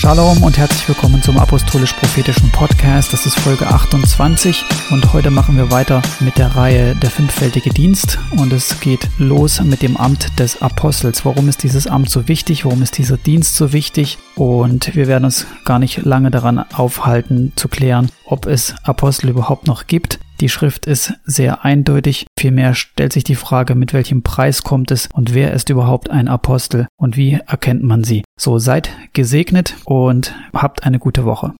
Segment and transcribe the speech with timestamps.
[0.00, 3.12] Shalom und herzlich willkommen zum Apostolisch-Prophetischen Podcast.
[3.12, 8.18] Das ist Folge 28 und heute machen wir weiter mit der Reihe Der fünffältige Dienst
[8.30, 11.26] und es geht los mit dem Amt des Apostels.
[11.26, 12.64] Warum ist dieses Amt so wichtig?
[12.64, 14.16] Warum ist dieser Dienst so wichtig?
[14.36, 19.66] Und wir werden uns gar nicht lange daran aufhalten zu klären, ob es Apostel überhaupt
[19.66, 20.18] noch gibt.
[20.40, 22.26] Die Schrift ist sehr eindeutig.
[22.38, 26.28] Vielmehr stellt sich die Frage, mit welchem Preis kommt es und wer ist überhaupt ein
[26.28, 28.24] Apostel und wie erkennt man sie.
[28.38, 31.52] So seid gesegnet und habt eine gute Woche.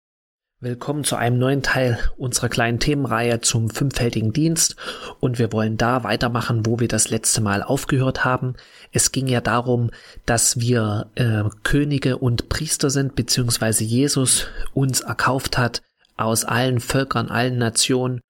[0.60, 4.76] Willkommen zu einem neuen Teil unserer kleinen Themenreihe zum fünffältigen Dienst
[5.18, 8.54] und wir wollen da weitermachen, wo wir das letzte Mal aufgehört haben.
[8.92, 9.90] Es ging ja darum,
[10.24, 15.82] dass wir äh, Könige und Priester sind, beziehungsweise Jesus uns erkauft hat
[16.16, 18.20] aus allen Völkern, allen Nationen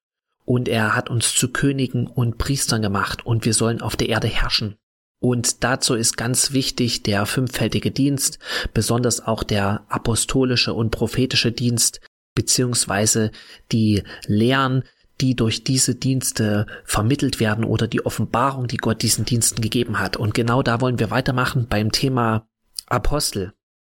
[0.51, 4.27] und er hat uns zu Königen und Priestern gemacht und wir sollen auf der Erde
[4.27, 4.75] herrschen.
[5.21, 8.41] Und dazu ist ganz wichtig der fünffältige Dienst,
[8.75, 12.01] besonders auch der apostolische und prophetische Dienst,
[12.35, 13.31] beziehungsweise
[13.71, 14.83] die Lehren,
[15.21, 20.17] die durch diese Dienste vermittelt werden oder die Offenbarung, die Gott diesen Diensten gegeben hat.
[20.17, 22.49] Und genau da wollen wir weitermachen beim Thema
[22.87, 23.53] Apostel.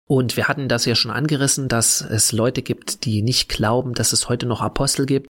[0.05, 4.13] Und wir hatten das ja schon angerissen, dass es Leute gibt, die nicht glauben, dass
[4.13, 5.32] es heute noch Apostel gibt.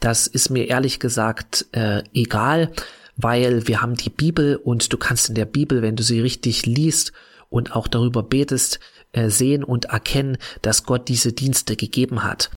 [0.00, 2.70] Das ist mir ehrlich gesagt äh, egal,
[3.16, 6.66] weil wir haben die Bibel und du kannst in der Bibel, wenn du sie richtig
[6.66, 7.12] liest
[7.50, 8.78] und auch darüber betest,
[9.12, 12.50] äh, sehen und erkennen, dass Gott diese Dienste gegeben hat.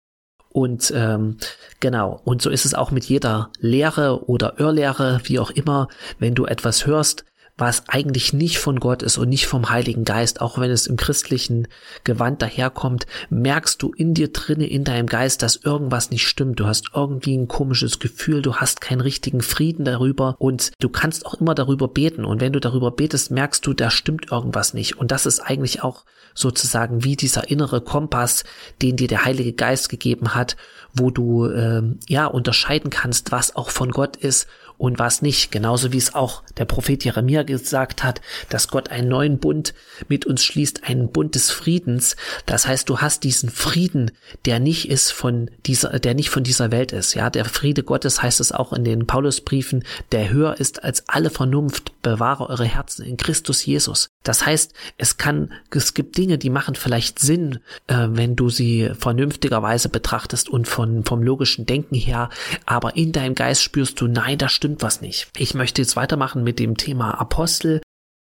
[0.50, 1.38] Und ähm,
[1.80, 5.88] genau, und so ist es auch mit jeder Lehre oder Irrlehre, wie auch immer,
[6.20, 7.26] wenn du etwas hörst,
[7.62, 10.98] was eigentlich nicht von Gott ist und nicht vom Heiligen Geist, auch wenn es im
[10.98, 11.68] christlichen
[12.04, 16.60] Gewand daherkommt, merkst du in dir drinne, in deinem Geist, dass irgendwas nicht stimmt.
[16.60, 21.26] Du hast irgendwie ein komisches Gefühl, du hast keinen richtigen Frieden darüber und du kannst
[21.26, 22.26] auch immer darüber beten.
[22.26, 24.98] Und wenn du darüber betest, merkst du, da stimmt irgendwas nicht.
[24.98, 28.44] Und das ist eigentlich auch sozusagen wie dieser innere Kompass,
[28.82, 30.56] den dir der Heilige Geist gegeben hat,
[30.94, 34.48] wo du ähm, ja unterscheiden kannst, was auch von Gott ist
[34.82, 35.52] und was nicht.
[35.52, 38.20] Genauso wie es auch der Prophet Jeremia gesagt hat,
[38.50, 39.76] dass Gott einen neuen Bund
[40.08, 42.16] mit uns schließt, einen Bund des Friedens.
[42.48, 44.10] Das heißt, du hast diesen Frieden,
[44.46, 47.14] der nicht ist von dieser, der nicht von dieser Welt ist.
[47.14, 51.30] Ja, der Friede Gottes heißt es auch in den Paulusbriefen, der höher ist als alle
[51.30, 51.92] Vernunft.
[52.02, 54.10] Bewahre eure Herzen in Christus Jesus.
[54.24, 58.92] Das heißt, es kann, es gibt Dinge, die machen vielleicht Sinn, äh, wenn du sie
[58.98, 62.30] vernünftigerweise betrachtest und von, vom logischen Denken her.
[62.66, 65.28] Aber in deinem Geist spürst du, nein, da stimmt stimmt was nicht.
[65.38, 67.82] Ich möchte jetzt weitermachen mit dem Thema Apostel,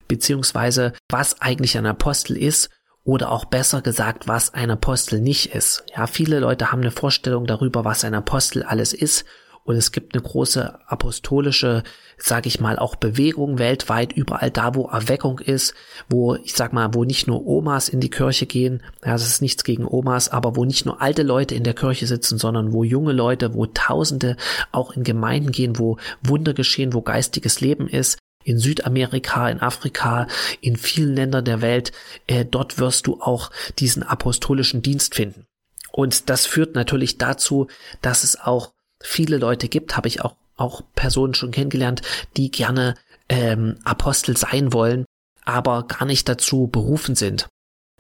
[0.07, 2.71] beziehungsweise was eigentlich ein Apostel ist
[3.03, 5.85] oder auch besser gesagt, was ein Apostel nicht ist.
[5.97, 9.25] Ja, viele Leute haben eine Vorstellung darüber, was ein Apostel alles ist
[9.67, 11.83] und es gibt eine große apostolische,
[12.17, 15.75] sage ich mal, auch Bewegung weltweit, überall da, wo Erweckung ist,
[16.09, 19.43] wo, ich sag mal, wo nicht nur Omas in die Kirche gehen, ja, das ist
[19.43, 22.85] nichts gegen Omas, aber wo nicht nur alte Leute in der Kirche sitzen, sondern wo
[22.85, 24.37] junge Leute, wo Tausende
[24.71, 30.29] auch in Gemeinden gehen, wo Wunder geschehen, wo geistiges Leben ist, in Südamerika, in Afrika,
[30.61, 31.91] in vielen Ländern der Welt,
[32.29, 33.51] äh, dort wirst du auch
[33.81, 35.47] diesen apostolischen Dienst finden.
[35.91, 37.67] Und das führt natürlich dazu,
[38.01, 42.03] dass es auch viele Leute gibt, habe ich auch, auch Personen schon kennengelernt,
[42.37, 42.95] die gerne
[43.29, 45.05] ähm, Apostel sein wollen,
[45.45, 47.49] aber gar nicht dazu berufen sind,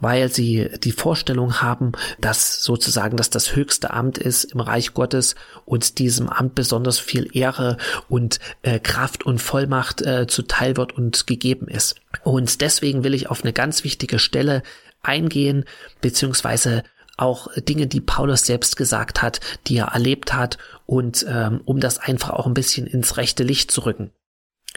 [0.00, 5.36] weil sie die Vorstellung haben, dass sozusagen dass das höchste Amt ist im Reich Gottes
[5.64, 7.76] und diesem Amt besonders viel Ehre
[8.08, 11.96] und äh, Kraft und Vollmacht äh, zuteil wird und gegeben ist.
[12.24, 14.62] Und deswegen will ich auf eine ganz wichtige Stelle
[15.02, 15.64] eingehen,
[16.00, 16.82] beziehungsweise
[17.16, 21.98] auch Dinge, die Paulus selbst gesagt hat, die er erlebt hat und ähm, um das
[21.98, 24.10] einfach auch ein bisschen ins rechte Licht zu rücken.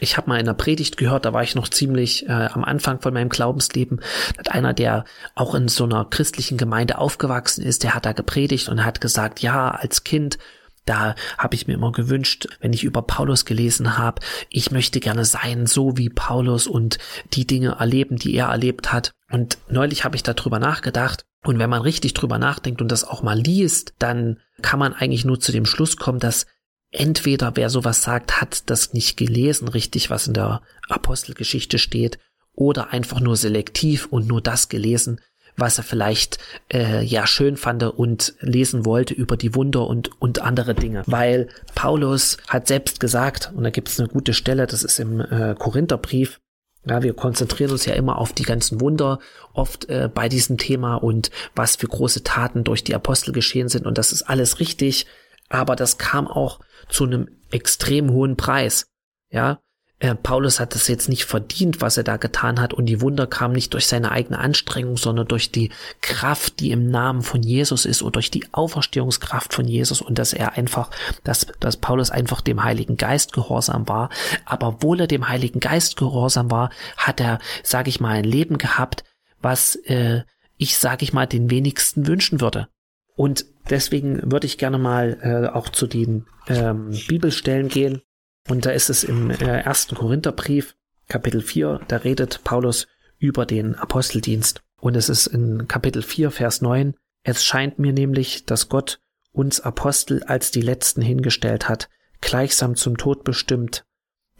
[0.02, 3.00] Ich habe mal in einer Predigt gehört, da war ich noch ziemlich äh, am Anfang
[3.00, 4.00] von meinem Glaubensleben,
[4.38, 8.70] hat einer, der auch in so einer christlichen Gemeinde aufgewachsen ist, der hat da gepredigt
[8.70, 10.38] und hat gesagt, ja, als Kind
[10.86, 15.24] da habe ich mir immer gewünscht, wenn ich über Paulus gelesen habe, ich möchte gerne
[15.24, 16.98] sein, so wie Paulus und
[17.34, 19.12] die Dinge erleben, die er erlebt hat.
[19.30, 21.24] Und neulich habe ich darüber nachgedacht.
[21.44, 25.24] Und wenn man richtig drüber nachdenkt und das auch mal liest, dann kann man eigentlich
[25.24, 26.46] nur zu dem Schluss kommen, dass
[26.90, 32.18] entweder wer sowas sagt, hat das nicht gelesen, richtig, was in der Apostelgeschichte steht,
[32.52, 35.20] oder einfach nur selektiv und nur das gelesen,
[35.56, 36.38] was er vielleicht
[36.72, 41.02] äh, ja schön fand und lesen wollte über die Wunder und, und andere Dinge.
[41.06, 45.20] Weil Paulus hat selbst gesagt, und da gibt es eine gute Stelle, das ist im
[45.20, 46.40] äh, Korintherbrief,
[46.84, 49.18] ja, wir konzentrieren uns ja immer auf die ganzen Wunder,
[49.52, 53.86] oft äh, bei diesem Thema und was für große Taten durch die Apostel geschehen sind
[53.86, 55.06] und das ist alles richtig,
[55.48, 58.86] aber das kam auch zu einem extrem hohen Preis.
[59.30, 59.60] Ja,
[60.00, 63.26] äh, Paulus hat es jetzt nicht verdient, was er da getan hat und die Wunder
[63.26, 65.70] kamen nicht durch seine eigene Anstrengung, sondern durch die
[66.00, 70.32] Kraft, die im Namen von Jesus ist und durch die Auferstehungskraft von Jesus und dass
[70.32, 70.90] er einfach,
[71.22, 74.08] dass, dass Paulus einfach dem Heiligen Geist gehorsam war.
[74.46, 78.56] Aber obwohl er dem Heiligen Geist gehorsam war, hat er, sage ich mal, ein Leben
[78.56, 79.04] gehabt,
[79.42, 80.22] was äh,
[80.56, 82.68] ich, sage ich mal, den wenigsten wünschen würde.
[83.16, 88.00] Und deswegen würde ich gerne mal äh, auch zu den ähm, Bibelstellen gehen,
[88.48, 90.76] und da ist es im äh, ersten Korintherbrief,
[91.08, 92.86] Kapitel 4, da redet Paulus
[93.18, 94.62] über den Aposteldienst.
[94.80, 99.00] Und es ist in Kapitel 4, Vers 9, es scheint mir nämlich, dass Gott
[99.32, 101.88] uns Apostel als die Letzten hingestellt hat,
[102.20, 103.84] gleichsam zum Tod bestimmt.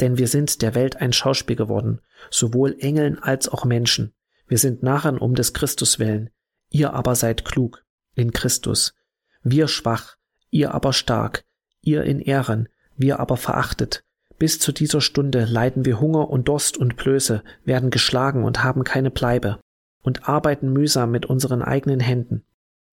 [0.00, 2.00] Denn wir sind der Welt ein Schauspiel geworden,
[2.30, 4.14] sowohl Engeln als auch Menschen.
[4.46, 6.30] Wir sind Narren um des Christus willen.
[6.70, 8.94] Ihr aber seid klug in Christus.
[9.42, 10.16] Wir schwach,
[10.50, 11.44] ihr aber stark,
[11.82, 12.68] ihr in Ehren,
[13.00, 14.02] wir aber verachtet.
[14.38, 18.84] Bis zu dieser Stunde leiden wir Hunger und Durst und Blöße, werden geschlagen und haben
[18.84, 19.60] keine Bleibe
[20.02, 22.44] und arbeiten mühsam mit unseren eigenen Händen.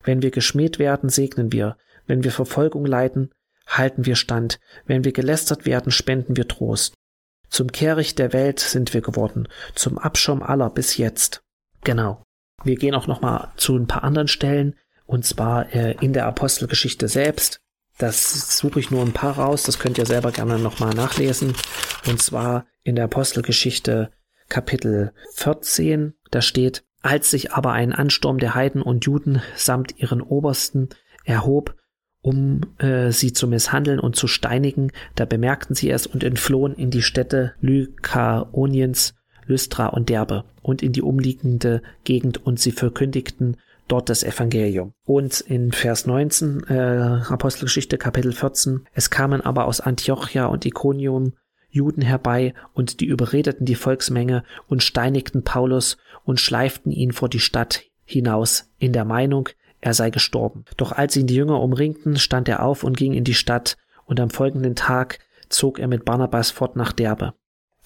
[0.03, 3.31] Wenn wir geschmäht werden, segnen wir, wenn wir Verfolgung leiden,
[3.65, 6.93] halten wir stand, wenn wir gelästert werden, spenden wir Trost.
[7.49, 11.41] Zum Kehricht der Welt sind wir geworden, zum Abschaum aller bis jetzt.
[11.83, 12.23] Genau.
[12.63, 14.75] Wir gehen auch noch mal zu ein paar anderen Stellen,
[15.05, 17.59] und zwar äh, in der Apostelgeschichte selbst.
[17.97, 21.55] Das suche ich nur ein paar raus, das könnt ihr selber gerne nochmal nachlesen.
[22.07, 24.11] Und zwar in der Apostelgeschichte
[24.49, 30.21] Kapitel 14, da steht, als sich aber ein Ansturm der Heiden und Juden samt ihren
[30.21, 30.89] Obersten
[31.25, 31.75] erhob,
[32.21, 36.91] um äh, sie zu misshandeln und zu steinigen, da bemerkten sie es und entflohen in
[36.91, 39.15] die Städte Lykaoniens,
[39.45, 44.93] Lystra und Derbe und in die umliegende Gegend und sie verkündigten dort das Evangelium.
[45.05, 51.33] Und in Vers 19, äh, Apostelgeschichte Kapitel 14, es kamen aber aus Antiochia und Iconium
[51.69, 57.39] Juden herbei und die überredeten die Volksmenge und steinigten Paulus und schleiften ihn vor die
[57.39, 59.49] Stadt hinaus in der Meinung,
[59.79, 60.65] er sei gestorben.
[60.77, 64.19] Doch als ihn die Jünger umringten, stand er auf und ging in die Stadt und
[64.19, 65.19] am folgenden Tag
[65.49, 67.33] zog er mit Barnabas fort nach Derbe.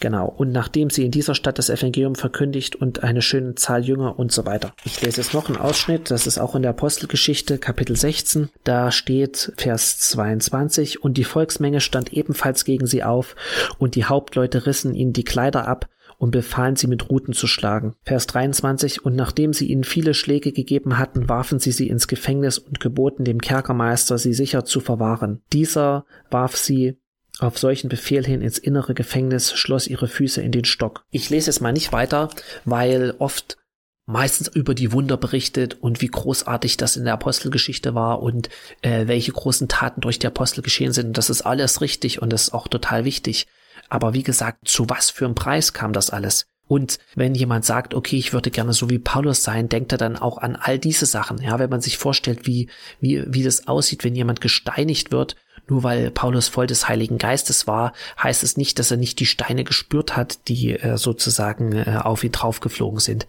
[0.01, 0.25] Genau.
[0.25, 4.31] Und nachdem sie in dieser Stadt das Evangelium verkündigt und eine schöne Zahl Jünger und
[4.31, 4.73] so weiter.
[4.83, 8.49] Ich lese jetzt noch einen Ausschnitt, das ist auch in der Apostelgeschichte, Kapitel 16.
[8.63, 13.35] Da steht Vers 22, und die Volksmenge stand ebenfalls gegen sie auf,
[13.77, 15.87] und die Hauptleute rissen ihnen die Kleider ab
[16.17, 17.95] und befahlen sie mit Ruten zu schlagen.
[18.03, 22.57] Vers 23, und nachdem sie ihnen viele Schläge gegeben hatten, warfen sie sie ins Gefängnis
[22.57, 25.41] und geboten dem Kerkermeister, sie sicher zu verwahren.
[25.53, 26.97] Dieser warf sie
[27.41, 31.03] auf solchen Befehl hin ins innere Gefängnis, schloss ihre Füße in den Stock.
[31.11, 32.29] Ich lese es mal nicht weiter,
[32.65, 33.57] weil oft
[34.05, 38.49] meistens über die Wunder berichtet und wie großartig das in der Apostelgeschichte war und
[38.81, 41.17] äh, welche großen Taten durch die Apostel geschehen sind.
[41.17, 43.47] Das ist alles richtig und das ist auch total wichtig.
[43.89, 46.45] Aber wie gesagt, zu was für einem Preis kam das alles?
[46.67, 50.15] Und wenn jemand sagt, okay, ich würde gerne so wie Paulus sein, denkt er dann
[50.15, 51.41] auch an all diese Sachen.
[51.41, 52.69] Ja, wenn man sich vorstellt, wie,
[53.01, 55.35] wie, wie das aussieht, wenn jemand gesteinigt wird
[55.71, 59.25] nur weil Paulus voll des Heiligen Geistes war, heißt es nicht, dass er nicht die
[59.25, 63.25] Steine gespürt hat, die äh, sozusagen äh, auf ihn draufgeflogen sind.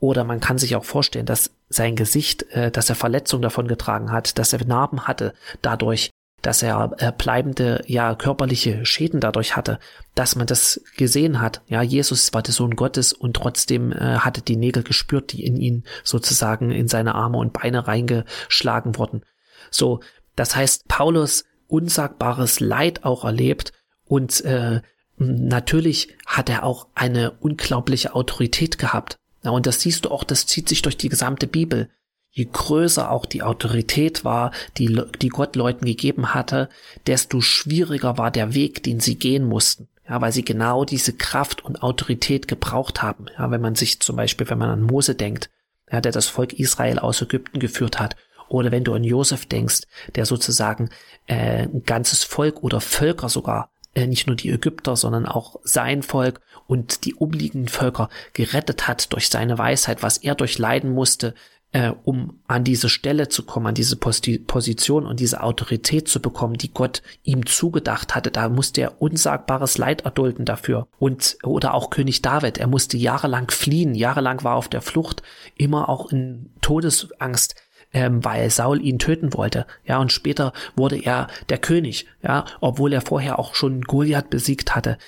[0.00, 4.10] Oder man kann sich auch vorstellen, dass sein Gesicht, äh, dass er Verletzungen davon getragen
[4.10, 6.10] hat, dass er Narben hatte dadurch,
[6.40, 9.78] dass er äh, bleibende, ja, körperliche Schäden dadurch hatte,
[10.14, 11.60] dass man das gesehen hat.
[11.66, 15.58] Ja, Jesus war der Sohn Gottes und trotzdem äh, hatte die Nägel gespürt, die in
[15.58, 19.26] ihn sozusagen in seine Arme und Beine reingeschlagen wurden.
[19.70, 20.00] So,
[20.36, 23.72] das heißt, Paulus unsagbares Leid auch erlebt
[24.04, 24.82] und äh,
[25.16, 29.16] natürlich hat er auch eine unglaubliche Autorität gehabt.
[29.42, 31.88] Ja, und das siehst du auch, das zieht sich durch die gesamte Bibel.
[32.30, 36.68] Je größer auch die Autorität war, die, die Gott Leuten gegeben hatte,
[37.06, 39.88] desto schwieriger war der Weg, den sie gehen mussten.
[40.08, 43.26] Ja, weil sie genau diese Kraft und Autorität gebraucht haben.
[43.38, 45.48] Ja, wenn man sich zum Beispiel, wenn man an Mose denkt,
[45.90, 48.16] ja, der das Volk Israel aus Ägypten geführt hat
[48.52, 49.82] oder wenn du an Josef denkst,
[50.14, 50.90] der sozusagen
[51.26, 56.02] äh, ein ganzes Volk oder Völker sogar, äh, nicht nur die Ägypter, sondern auch sein
[56.02, 61.34] Volk und die umliegenden Völker gerettet hat durch seine Weisheit, was er durchleiden musste,
[61.72, 66.20] äh, um an diese Stelle zu kommen, an diese Posti Position und diese Autorität zu
[66.20, 68.30] bekommen, die Gott ihm zugedacht hatte.
[68.30, 70.88] Da musste er unsagbares Leid erdulden dafür.
[70.98, 75.22] Und, oder auch König David, er musste jahrelang fliehen, jahrelang war auf der Flucht,
[75.56, 77.54] immer auch in Todesangst
[77.92, 79.66] ähm, weil Saul ihn töten wollte.
[79.84, 84.74] Ja, und später wurde er der König, ja, obwohl er vorher auch schon Goliath besiegt
[84.74, 84.98] hatte.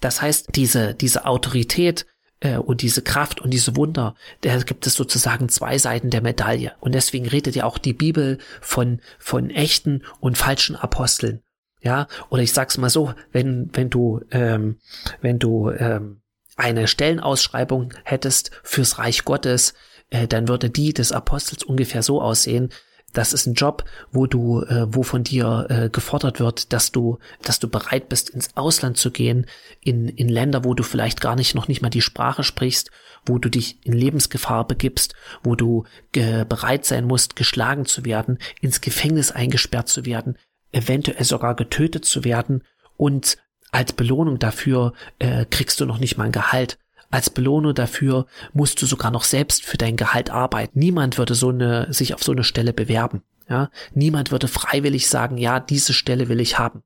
[0.00, 2.06] Das heißt, diese, diese Autorität
[2.40, 6.72] äh, und diese Kraft und diese Wunder, da gibt es sozusagen zwei Seiten der Medaille.
[6.80, 11.42] Und deswegen redet ja auch die Bibel von, von echten und falschen Aposteln.
[11.80, 14.78] Ja, oder ich sag's mal so, wenn, wenn du, ähm,
[15.20, 16.22] wenn du ähm,
[16.56, 19.74] eine Stellenausschreibung hättest fürs Reich Gottes,
[20.12, 22.68] äh, dann würde die des Apostels ungefähr so aussehen.
[23.14, 27.18] Das ist ein Job, wo du, äh, wo von dir äh, gefordert wird, dass du,
[27.42, 29.46] dass du bereit bist, ins Ausland zu gehen,
[29.80, 32.90] in, in Länder, wo du vielleicht gar nicht noch nicht mal die Sprache sprichst,
[33.26, 38.38] wo du dich in Lebensgefahr begibst, wo du äh, bereit sein musst, geschlagen zu werden,
[38.60, 40.36] ins Gefängnis eingesperrt zu werden,
[40.72, 42.64] eventuell sogar getötet zu werden
[42.96, 43.36] und
[43.72, 46.78] als Belohnung dafür äh, kriegst du noch nicht mal ein Gehalt.
[47.12, 50.78] Als Belohnung dafür musst du sogar noch selbst für dein Gehalt arbeiten.
[50.78, 53.22] Niemand würde so eine, sich auf so eine Stelle bewerben.
[53.48, 56.82] Ja, niemand würde freiwillig sagen, ja, diese Stelle will ich haben.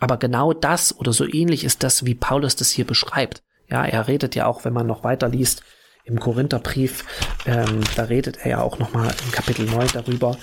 [0.00, 3.44] Aber genau das oder so ähnlich ist das, wie Paulus das hier beschreibt.
[3.68, 5.62] Ja, er redet ja auch, wenn man noch weiter liest,
[6.04, 7.04] im Korintherbrief,
[7.46, 10.36] ähm, da redet er ja auch nochmal im Kapitel 9 darüber,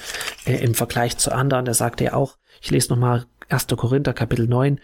[0.46, 3.68] äh, im Vergleich zu anderen, da sagt er auch, ich lese nochmal 1.
[3.76, 4.80] Korinther Kapitel 9,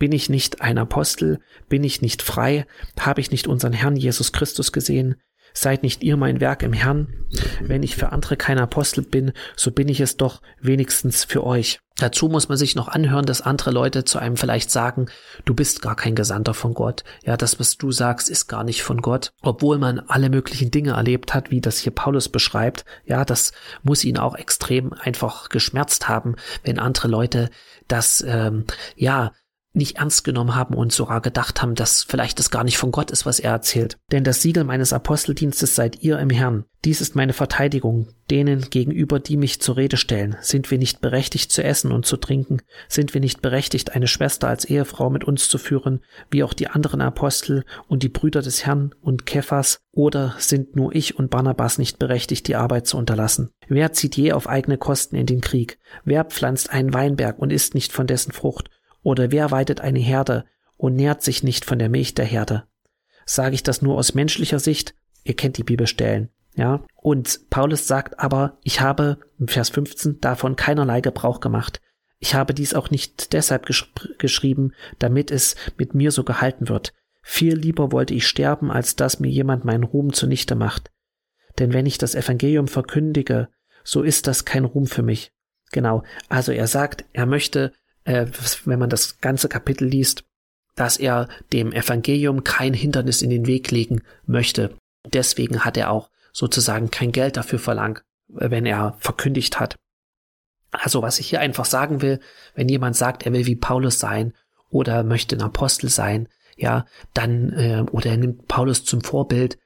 [0.00, 1.38] bin ich nicht ein Apostel?
[1.68, 2.66] Bin ich nicht frei?
[2.98, 5.16] Habe ich nicht unseren Herrn Jesus Christus gesehen?
[5.52, 7.26] Seid nicht ihr mein Werk im Herrn?
[7.60, 11.80] Wenn ich für andere kein Apostel bin, so bin ich es doch wenigstens für euch.
[11.98, 15.06] Dazu muss man sich noch anhören, dass andere Leute zu einem vielleicht sagen,
[15.44, 17.04] du bist gar kein Gesandter von Gott.
[17.24, 19.32] Ja, das, was du sagst, ist gar nicht von Gott.
[19.42, 22.86] Obwohl man alle möglichen Dinge erlebt hat, wie das hier Paulus beschreibt.
[23.04, 23.52] Ja, das
[23.82, 27.50] muss ihn auch extrem einfach geschmerzt haben, wenn andere Leute
[27.86, 28.64] das, ähm,
[28.96, 29.32] ja,
[29.72, 33.10] nicht ernst genommen haben und sogar gedacht haben, dass vielleicht das gar nicht von Gott
[33.10, 33.98] ist, was er erzählt.
[34.10, 36.64] Denn das Siegel meines Aposteldienstes seid ihr im Herrn.
[36.84, 40.36] Dies ist meine Verteidigung, denen gegenüber, die mich zur Rede stellen.
[40.40, 42.62] Sind wir nicht berechtigt zu essen und zu trinken?
[42.88, 46.00] Sind wir nicht berechtigt, eine Schwester als Ehefrau mit uns zu führen,
[46.30, 49.80] wie auch die anderen Apostel und die Brüder des Herrn und Kephas?
[49.92, 53.50] Oder sind nur ich und Barnabas nicht berechtigt, die Arbeit zu unterlassen?
[53.68, 55.78] Wer zieht je auf eigene Kosten in den Krieg?
[56.04, 58.70] Wer pflanzt einen Weinberg und isst nicht von dessen Frucht?
[59.02, 60.44] Oder wer weidet eine Herde
[60.76, 62.64] und nährt sich nicht von der Milch der Herde?
[63.26, 64.94] Sage ich das nur aus menschlicher Sicht?
[65.24, 66.30] Ihr kennt die Bibelstellen.
[66.56, 71.80] Ja, und Paulus sagt aber, ich habe, im Vers 15, davon keinerlei Gebrauch gemacht.
[72.18, 76.92] Ich habe dies auch nicht deshalb gesch geschrieben, damit es mit mir so gehalten wird.
[77.22, 80.90] Viel lieber wollte ich sterben, als dass mir jemand meinen Ruhm zunichte macht.
[81.58, 83.48] Denn wenn ich das Evangelium verkündige,
[83.84, 85.32] so ist das kein Ruhm für mich.
[85.72, 87.72] Genau, also er sagt, er möchte
[88.04, 88.26] äh,
[88.64, 90.24] wenn man das ganze Kapitel liest,
[90.76, 94.76] dass er dem Evangelium kein Hindernis in den Weg legen möchte.
[95.06, 99.76] Deswegen hat er auch sozusagen kein Geld dafür verlangt, wenn er verkündigt hat.
[100.70, 102.20] Also was ich hier einfach sagen will,
[102.54, 104.34] wenn jemand sagt, er will wie Paulus sein
[104.70, 109.58] oder möchte ein Apostel sein, ja, dann äh, oder er nimmt Paulus zum Vorbild,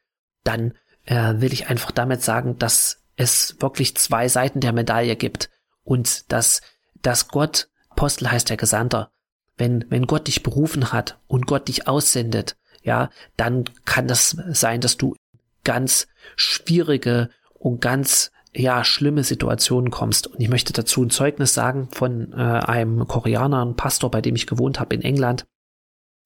[0.44, 0.74] dann
[1.04, 5.50] äh, will ich einfach damit sagen, dass es wirklich zwei Seiten der Medaille gibt
[5.82, 6.62] und dass
[7.02, 9.10] dass Gott Apostel heißt der Gesandter.
[9.56, 14.80] Wenn, wenn Gott dich berufen hat und Gott dich aussendet, ja, dann kann das sein,
[14.80, 15.14] dass du
[15.62, 20.26] ganz schwierige und ganz ja schlimme Situationen kommst.
[20.26, 24.34] Und ich möchte dazu ein Zeugnis sagen von äh, einem Koreaner, einem Pastor, bei dem
[24.34, 25.46] ich gewohnt habe in England,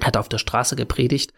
[0.03, 1.33] hat auf der Straße gepredigt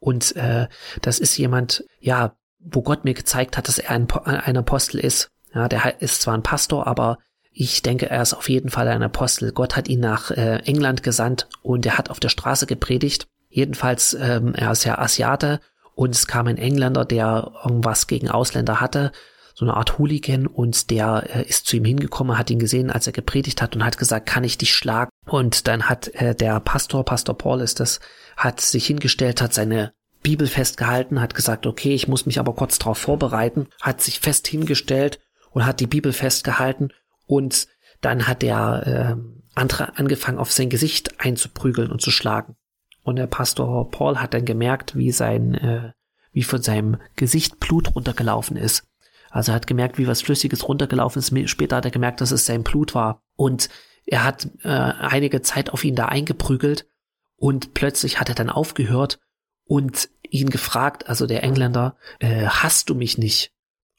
[0.00, 0.66] und äh,
[1.02, 5.30] das ist jemand, ja, wo Gott mir gezeigt hat, dass er ein, ein Apostel ist.
[5.54, 7.18] Ja, der ist zwar ein Pastor, aber
[7.52, 9.52] ich denke, er ist auf jeden Fall ein Apostel.
[9.52, 13.26] Gott hat ihn nach äh, England gesandt und er hat auf der Straße gepredigt.
[13.48, 15.60] Jedenfalls, ähm, er ist ja Asiate
[15.94, 19.10] und es kam ein Engländer, der irgendwas gegen Ausländer hatte,
[19.54, 23.06] so eine Art Hooligan und der äh, ist zu ihm hingekommen, hat ihn gesehen, als
[23.06, 25.10] er gepredigt hat und hat gesagt, kann ich dich schlagen?
[25.26, 28.00] Und dann hat äh, der Pastor, Pastor Paul ist das,
[28.36, 29.92] hat sich hingestellt, hat seine
[30.22, 34.46] Bibel festgehalten, hat gesagt, okay, ich muss mich aber kurz darauf vorbereiten, hat sich fest
[34.46, 35.18] hingestellt
[35.50, 36.90] und hat die Bibel festgehalten
[37.30, 37.68] und
[38.00, 42.56] dann hat der äh, andere angefangen, auf sein Gesicht einzuprügeln und zu schlagen.
[43.04, 45.92] Und der Pastor Paul hat dann gemerkt, wie sein, äh,
[46.32, 48.88] wie von seinem Gesicht Blut runtergelaufen ist.
[49.30, 51.50] Also er hat gemerkt, wie was Flüssiges runtergelaufen ist.
[51.50, 53.22] Später hat er gemerkt, dass es sein Blut war.
[53.36, 53.68] Und
[54.06, 56.88] er hat äh, einige Zeit auf ihn da eingeprügelt.
[57.36, 59.20] Und plötzlich hat er dann aufgehört
[59.64, 63.52] und ihn gefragt, also der Engländer, äh, hast du mich nicht?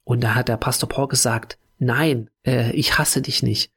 [0.03, 3.71] Und da hat der Pastor Paul gesagt, nein, äh, ich hasse dich nicht.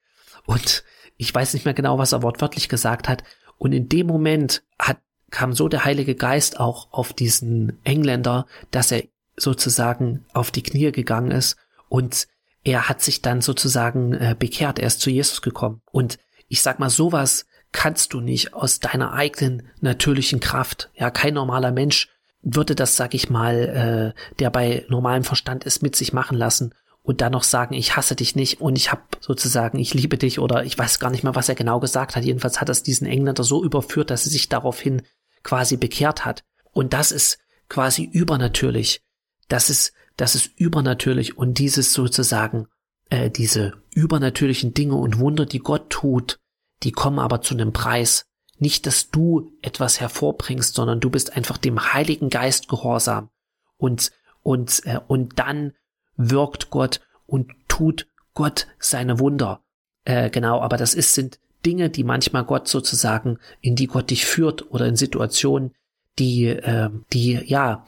[0.46, 0.84] Und
[1.16, 3.24] ich weiß nicht mehr genau, was er wortwörtlich gesagt hat.
[3.58, 4.98] Und in dem Moment hat,
[5.30, 9.04] kam so der Heilige Geist auch auf diesen Engländer, dass er
[9.36, 11.56] sozusagen auf die Knie gegangen ist
[11.88, 12.28] und
[12.62, 15.82] er hat sich dann sozusagen äh, bekehrt, er ist zu Jesus gekommen.
[15.90, 16.18] Und
[16.48, 20.90] ich sag mal, sowas kannst du nicht aus deiner eigenen natürlichen Kraft.
[20.94, 22.08] Ja, kein normaler Mensch
[22.42, 26.74] würde das, sag ich mal, äh, der bei normalem Verstand ist, mit sich machen lassen
[27.04, 30.38] und dann noch sagen, ich hasse dich nicht und ich habe sozusagen, ich liebe dich
[30.38, 32.24] oder ich weiß gar nicht mehr, was er genau gesagt hat.
[32.24, 35.02] Jedenfalls hat es diesen Engländer so überführt, dass er sich daraufhin
[35.42, 36.44] quasi bekehrt hat.
[36.72, 39.02] Und das ist quasi übernatürlich.
[39.48, 42.68] Das ist, das ist übernatürlich und dieses sozusagen,
[43.10, 46.40] äh, diese übernatürlichen Dinge und Wunder, die Gott tut,
[46.84, 48.24] die kommen aber zu einem Preis.
[48.56, 53.28] Nicht, dass du etwas hervorbringst, sondern du bist einfach dem Heiligen Geist gehorsam
[53.76, 54.10] und
[54.42, 55.74] und äh, und dann
[56.16, 59.62] wirkt Gott und tut Gott seine Wunder.
[60.04, 64.26] Äh, genau, aber das ist, sind Dinge, die manchmal Gott sozusagen, in die Gott dich
[64.26, 65.74] führt oder in Situationen,
[66.18, 67.84] die, äh, die, ja,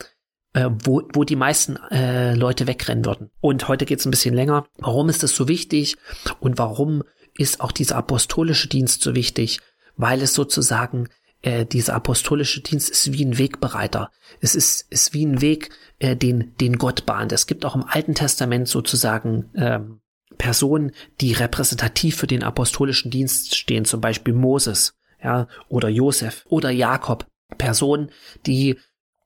[0.55, 3.31] äh, wo, wo die meisten äh, Leute wegrennen würden.
[3.41, 4.67] Und heute geht's ein bisschen länger.
[4.79, 5.97] Warum ist das so wichtig
[6.41, 7.03] und warum
[7.35, 9.61] ist auch dieser apostolische Dienst so wichtig?
[9.97, 11.09] Weil es sozusagen
[11.47, 14.11] äh, dieser apostolische Dienst ist wie ein Wegbereiter.
[14.41, 17.31] Es ist, ist wie ein Weg, äh, den, den Gott bahnt.
[17.31, 20.01] Es gibt auch im Alten Testament sozusagen ähm,
[20.39, 26.71] Personen, die repräsentativ für den apostolischen Dienst stehen, zum Beispiel Moses, ja, oder Josef oder
[26.71, 27.27] Jakob.
[27.59, 28.11] Personen,
[28.45, 28.77] die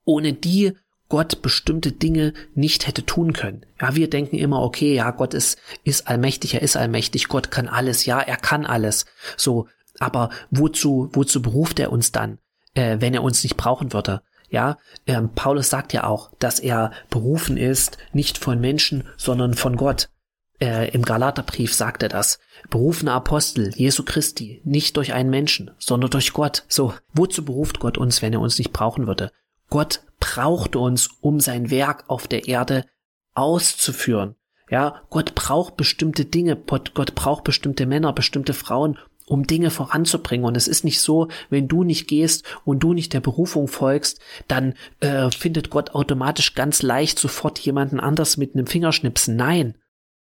[0.05, 0.73] ohne die
[1.09, 3.65] Gott bestimmte Dinge nicht hätte tun können.
[3.81, 7.67] Ja, wir denken immer, okay, ja, Gott ist, ist allmächtig, er ist allmächtig, Gott kann
[7.67, 9.07] alles, ja, er kann alles.
[9.37, 9.67] So,
[10.01, 12.39] aber wozu, wozu beruft er uns dann,
[12.73, 14.21] äh, wenn er uns nicht brauchen würde?
[14.49, 14.77] Ja,
[15.07, 20.09] ähm, Paulus sagt ja auch, dass er berufen ist, nicht von Menschen, sondern von Gott.
[20.59, 22.39] Äh, Im Galaterbrief sagt er das.
[22.69, 26.65] Berufener Apostel Jesu Christi, nicht durch einen Menschen, sondern durch Gott.
[26.67, 29.31] So, wozu beruft Gott uns, wenn er uns nicht brauchen würde?
[29.69, 32.85] Gott braucht uns, um sein Werk auf der Erde
[33.33, 34.35] auszuführen.
[34.69, 40.45] Ja, Gott braucht bestimmte Dinge, Gott braucht bestimmte Männer, bestimmte Frauen, um Dinge voranzubringen.
[40.45, 44.19] Und es ist nicht so, wenn du nicht gehst und du nicht der Berufung folgst,
[44.47, 49.35] dann äh, findet Gott automatisch ganz leicht sofort jemanden anders mit einem Fingerschnipsen.
[49.35, 49.75] Nein.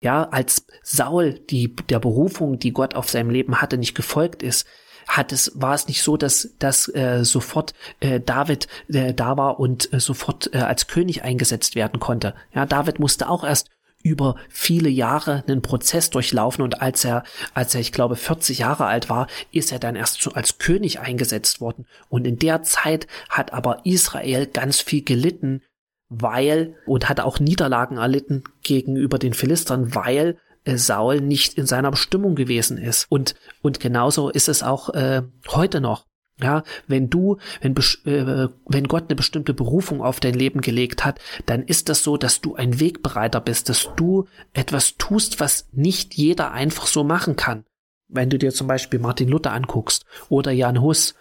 [0.02, 4.68] Ja, als Saul die der Berufung, die Gott auf seinem Leben hatte, nicht gefolgt ist,
[5.08, 9.60] hat es war es nicht so, dass dass äh, sofort äh, David äh, da war
[9.60, 12.36] und äh, sofort äh, als König eingesetzt werden konnte.
[12.54, 13.70] Ja, David musste auch erst
[14.04, 18.86] über viele Jahre einen Prozess durchlaufen und als er, als er, ich glaube, 40 Jahre
[18.86, 21.88] alt war, ist er dann erst als König eingesetzt worden.
[22.10, 25.62] Und in der Zeit hat aber Israel ganz viel gelitten,
[26.10, 31.92] weil, und hat auch Niederlagen erlitten gegenüber den Philistern, weil äh, Saul nicht in seiner
[31.92, 33.06] Bestimmung gewesen ist.
[33.10, 36.06] Und, und genauso ist es auch äh, heute noch.
[36.41, 41.19] Ja, wenn du, wenn, äh, wenn Gott eine bestimmte Berufung auf dein Leben gelegt hat,
[41.46, 46.15] dann ist das so, dass du ein Wegbereiter bist, dass du etwas tust, was nicht
[46.15, 47.65] jeder einfach so machen kann.
[48.08, 51.13] Wenn du dir zum Beispiel Martin Luther anguckst oder Jan Hus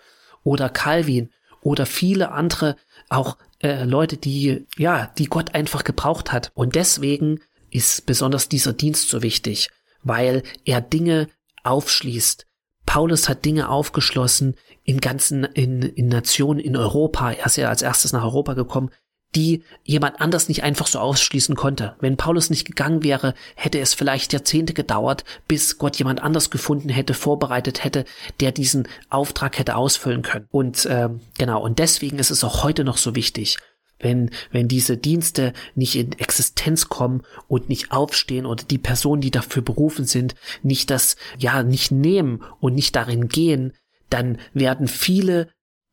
[0.44, 2.76] oder Calvin oder viele andere
[3.10, 6.52] auch äh, Leute, die ja, die Gott einfach gebraucht hat.
[6.54, 9.68] Und deswegen ist besonders dieser Dienst so wichtig,
[10.02, 11.28] weil er Dinge
[11.64, 12.46] aufschließt,
[12.92, 17.32] Paulus hat Dinge aufgeschlossen in ganzen, in, in Nationen in Europa.
[17.32, 18.90] Er ist ja als erstes nach Europa gekommen,
[19.34, 21.96] die jemand anders nicht einfach so ausschließen konnte.
[22.00, 26.90] Wenn Paulus nicht gegangen wäre, hätte es vielleicht Jahrzehnte gedauert, bis Gott jemand anders gefunden
[26.90, 28.04] hätte, vorbereitet hätte,
[28.40, 30.46] der diesen Auftrag hätte ausfüllen können.
[30.50, 33.56] Und äh, genau, und deswegen ist es auch heute noch so wichtig,
[34.02, 39.30] wenn, wenn diese Dienste nicht in Existenz kommen und nicht aufstehen oder die Personen, die
[39.30, 43.72] dafür berufen sind, nicht das, ja, nicht nehmen und nicht darin gehen,
[44.10, 45.48] dann werden viele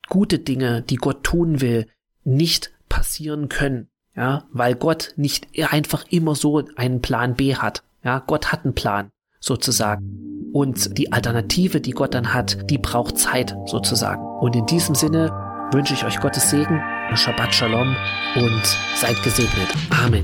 [0.09, 1.87] gute Dinge, die Gott tun will,
[2.23, 3.89] nicht passieren können.
[4.15, 7.83] Ja, weil Gott nicht einfach immer so einen Plan B hat.
[8.03, 10.51] Ja, Gott hat einen Plan, sozusagen.
[10.51, 14.21] Und die Alternative, die Gott dann hat, die braucht Zeit, sozusagen.
[14.39, 15.31] Und in diesem Sinne
[15.71, 16.81] wünsche ich euch Gottes Segen,
[17.15, 17.95] Shabbat Shalom
[18.35, 19.69] und seid gesegnet.
[19.89, 20.23] Amen.